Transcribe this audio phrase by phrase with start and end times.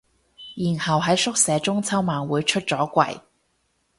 [0.57, 3.21] 然後喺宿舍中秋晚會出咗櫃